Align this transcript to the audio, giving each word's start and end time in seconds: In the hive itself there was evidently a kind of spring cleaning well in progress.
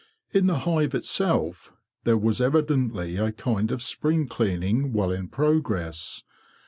In 0.33 0.47
the 0.47 0.57
hive 0.61 0.95
itself 0.95 1.71
there 2.05 2.17
was 2.17 2.41
evidently 2.41 3.17
a 3.17 3.31
kind 3.31 3.69
of 3.71 3.83
spring 3.83 4.27
cleaning 4.27 4.93
well 4.93 5.11
in 5.11 5.27
progress. 5.27 6.23